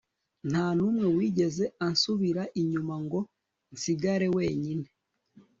Nta 0.49 0.65
numwe 0.75 1.05
wigeze 1.15 1.65
ansubira 1.87 2.43
inyuma 2.61 2.95
ngo 3.03 3.19
nsigare 3.73 4.27
wenyine 4.35 4.87